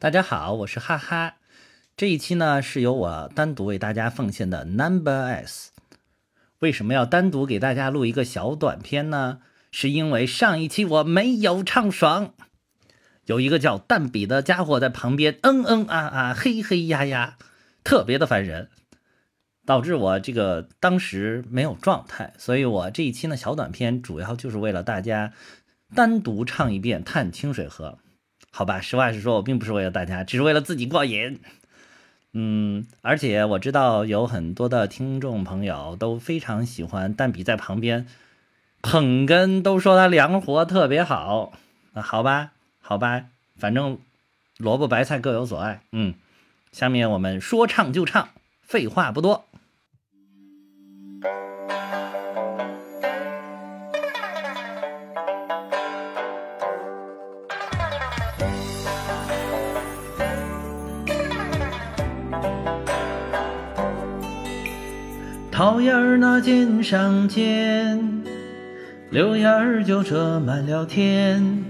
[0.00, 1.38] 大家好，我是哈哈。
[1.96, 5.72] 这一期呢是由我单独为大家奉献的 Number S。
[6.60, 9.40] 为什么要单独给大家录一个小短片呢？
[9.72, 12.32] 是因为上一期我没有唱爽，
[13.26, 17.36] 有一个叫蛋比的家伙在旁边嗯嗯啊啊嘿嘿呀呀，
[17.82, 18.68] 特别的烦人，
[19.66, 22.34] 导致我这个当时没有状态。
[22.38, 25.32] 所以我这一期呢小短片主要就是为了大家
[25.92, 27.98] 单独唱一遍《探清水河》。
[28.58, 31.38] 好吧，实话实说，我并不是为了大家，只是为了自己过瘾。
[32.32, 38.04] 嗯，而且我知道有很多的听众朋友都非常喜欢蛋比在旁边
[38.82, 41.52] 捧哏，都说他凉活特别好。
[41.92, 43.26] 啊，好吧，好吧，
[43.56, 44.00] 反正
[44.56, 45.82] 萝卜白菜各有所爱。
[45.92, 46.14] 嗯，
[46.72, 48.30] 下面我们说唱就唱，
[48.60, 49.44] 废话不多。
[65.58, 68.22] 桃叶儿那尖上尖，
[69.10, 71.64] 柳叶儿就遮满了天。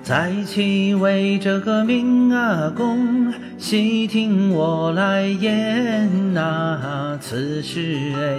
[0.00, 7.18] 在起为这个明阿公，细听我来言呐。
[7.20, 8.38] 此事哎，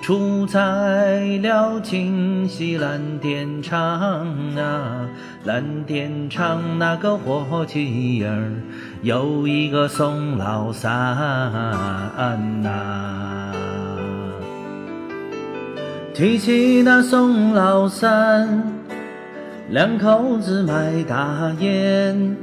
[0.00, 4.00] 出在了京西蓝靛厂
[4.56, 5.06] 啊，
[5.44, 8.50] 蓝靛厂那个伙计儿，
[9.02, 11.02] 有一个宋老三
[12.62, 13.52] 呐。
[16.12, 18.62] 提起那宋老三，
[19.70, 22.36] 两口子卖大烟，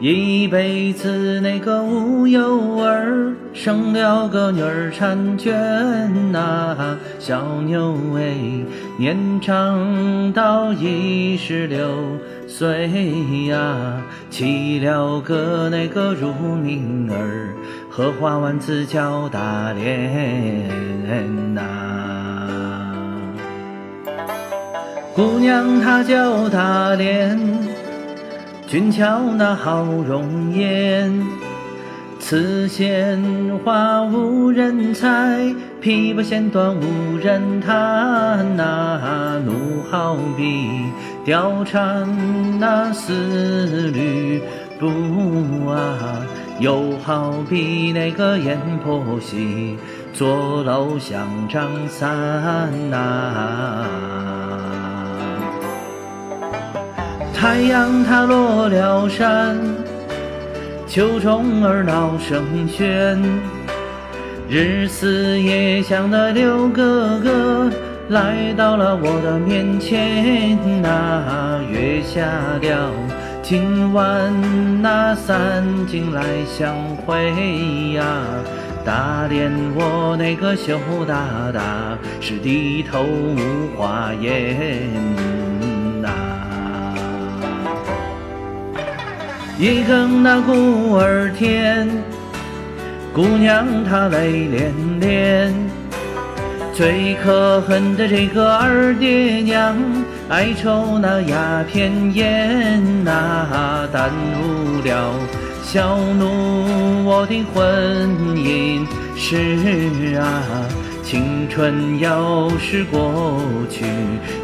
[0.00, 6.76] 一辈子那个无有儿，生了个女儿婵娟呐，
[7.18, 8.34] 小妞哎，
[8.98, 11.86] 年长到一十六
[12.46, 12.90] 岁
[13.46, 17.54] 呀，起了个那个乳名儿，
[17.88, 22.31] 荷花丸子叫大莲呐。
[25.14, 27.38] 姑娘她叫大莲，
[28.66, 31.22] 俊俏那好容颜，
[32.18, 33.22] 此鲜
[33.62, 35.08] 花无人采，
[35.82, 39.38] 琵琶弦断无人弹呐。
[39.44, 40.70] 怒好比
[41.26, 42.08] 貂蝉
[42.58, 44.40] 那丝缕
[44.80, 46.24] 布啊，
[46.58, 49.76] 又好比那个阎婆惜
[50.14, 54.41] 坐楼想张三呐。
[57.42, 59.58] 太阳它落了山，
[60.86, 63.20] 秋虫儿闹声喧，
[64.48, 67.68] 日思夜想的六哥哥
[68.10, 72.20] 来到了我的面前呐，月下
[72.60, 72.92] 了
[73.42, 74.32] 今晚
[74.80, 77.32] 那三更来相会
[77.94, 78.04] 呀，
[78.84, 80.78] 大连我那个羞
[81.08, 85.51] 答答是低头无话言。
[89.58, 91.88] 一更那鼓儿天，
[93.12, 95.52] 姑娘她泪涟涟，
[96.72, 99.76] 最可恨的这个二爹娘，
[100.28, 104.10] 爱抽那鸦片烟呐，耽
[104.40, 105.14] 误了
[105.62, 110.42] 小奴我的婚姻事啊，
[111.04, 113.38] 青春要是过
[113.70, 113.84] 去，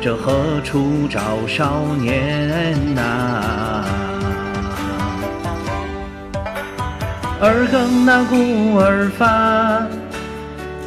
[0.03, 3.85] 这何处找少年呐？
[7.41, 9.87] 二更那鼓儿发，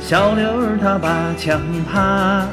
[0.01, 2.45] 小六儿他把枪趴，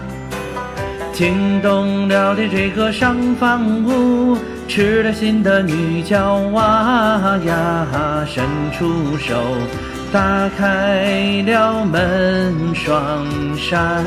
[1.13, 4.39] 惊动了的这个上房屋，
[4.69, 8.45] 吃了心的女娇娃呀，伸
[8.79, 9.35] 出手
[10.13, 13.27] 打开了门双
[13.57, 14.05] 扇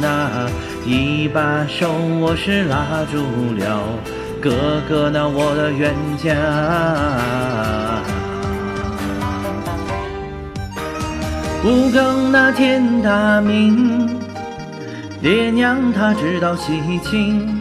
[0.00, 0.48] 呐，
[0.86, 3.18] 一把手我是拉住
[3.58, 3.82] 了
[4.40, 6.32] 哥哥那我的冤家。
[11.66, 14.08] 五更那天大明，
[15.20, 17.60] 爹娘他知道喜庆，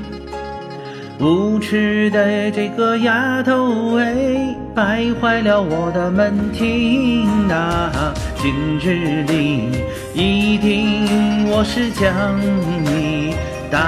[1.17, 8.13] 无耻的这个丫头哎，败坏了我的门庭啊！
[8.37, 9.71] 今日里
[10.13, 12.39] 一定我是将
[12.83, 13.33] 你
[13.71, 13.79] 打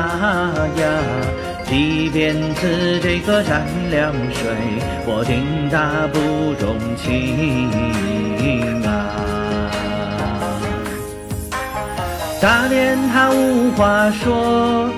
[0.81, 0.99] 呀，
[1.69, 3.61] 即便是这个蘸
[3.91, 4.49] 凉水，
[5.05, 6.19] 我定打不
[6.59, 9.26] 容情啊！
[12.39, 14.89] 大连他无话说，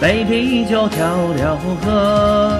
[0.00, 2.58] 杯啤酒跳了河，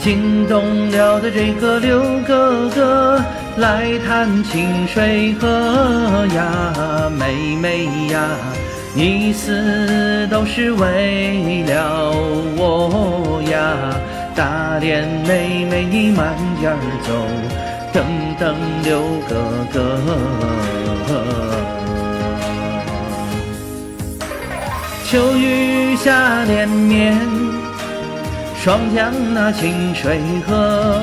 [0.00, 3.20] 惊动了的这个刘哥哥，
[3.56, 8.26] 来探清水河呀，妹妹呀，
[8.94, 12.10] 你死都是为了
[12.56, 13.94] 我呀，
[14.34, 17.12] 大莲妹妹你慢点走，
[17.92, 18.04] 等
[18.40, 19.36] 等刘哥
[19.72, 19.96] 哥。
[25.12, 27.14] 秋雨下连绵。
[28.56, 31.02] 双江那清水河，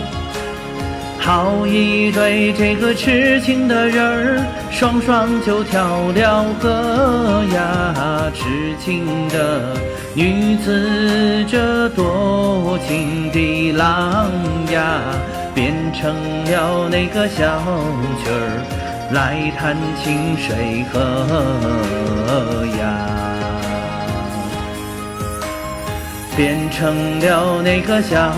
[1.19, 8.31] 好一对这个痴情的人儿，双双就跳了河呀！
[8.33, 9.77] 痴情的
[10.15, 14.31] 女子，这多情的郎
[14.71, 15.01] 呀，
[15.53, 16.15] 变成
[16.45, 17.61] 了那个小
[18.23, 18.65] 曲儿，
[19.11, 23.38] 来弹清水河呀。
[26.39, 28.31] 变成了那个小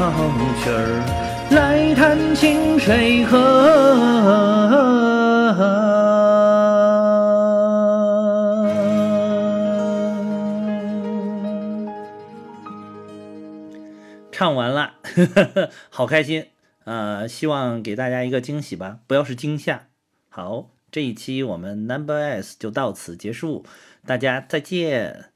[0.63, 1.03] 曲儿，
[1.51, 3.37] 来弹清水河。
[14.31, 15.23] 唱完了呵
[15.53, 16.47] 呵， 好开心
[16.85, 17.27] 啊！
[17.27, 19.89] 希望给大家一个惊喜吧，不要是惊吓。
[20.27, 23.63] 好，这一期我们 Number S 就到此结束，
[24.07, 25.30] 大家再见。